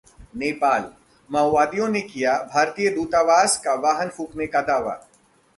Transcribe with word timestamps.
नेपाल: 0.35 0.89
माओवादियों 1.29 1.87
ने 1.87 2.01
किया 2.01 2.33
भारतीय 2.53 2.89
दूतावास 2.89 3.57
का 3.57 3.73
वाहन 3.81 4.09
फूंकने 4.09 4.47
का 4.47 4.61
दावा 4.61 4.99